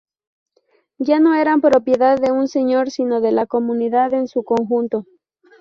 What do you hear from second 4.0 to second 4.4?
en